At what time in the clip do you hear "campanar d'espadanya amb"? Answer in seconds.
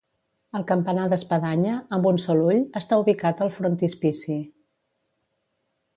0.71-2.09